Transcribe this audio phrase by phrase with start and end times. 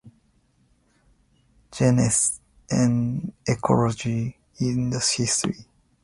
[1.71, 2.39] Genes
[2.71, 5.67] and ecology in history.